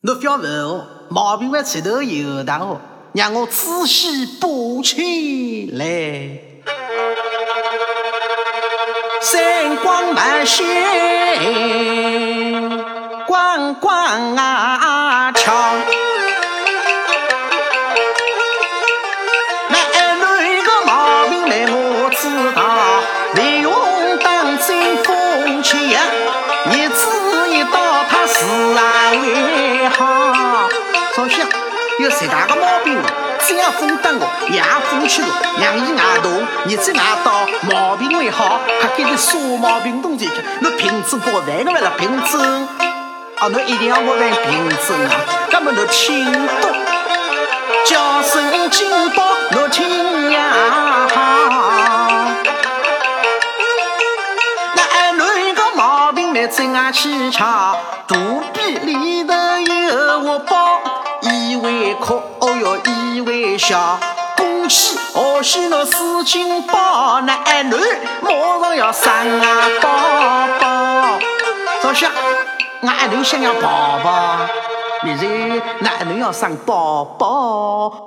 [0.00, 2.80] 我不要问哦，毛病外吃头有大哦，
[3.14, 5.84] 让我仔细补起来。
[9.20, 10.64] 三光满线，
[13.26, 15.74] 光光啊强。
[19.68, 19.76] 那
[20.14, 23.02] 女个毛病来我知道，
[23.34, 26.00] 不用当真风趣呀，
[26.70, 29.47] 日子一到他自然会
[31.98, 32.96] 有十大个毛病？
[33.40, 35.28] 这样风等我，也风去了，
[35.60, 40.32] 让伊挨痛，日子挨到毛病会好，还给你耍毛病东西去。
[40.60, 42.68] 那凭证不万个为了凭证，
[43.40, 45.10] 哦，那一定要我来凭证啊！
[45.50, 46.70] 根本都听懂，
[47.84, 49.24] 叫声金宝，
[49.56, 50.40] 我听呀。
[54.74, 57.76] 那俺那个毛病来真啊蹊跷，
[58.06, 59.17] 肚皮里，
[62.00, 63.98] 哭，哦哟，以为笑。
[64.36, 67.76] 恭喜贺喜侬四斤八，那俺囡
[68.22, 69.10] 马上要生
[69.40, 69.46] 啊
[69.82, 69.88] 宝
[70.60, 71.18] 宝。
[71.82, 72.10] 早想，
[72.82, 74.38] 俺俺囡想要宝宝，
[75.02, 75.26] 现在
[75.80, 78.06] 那俺囡要生宝宝。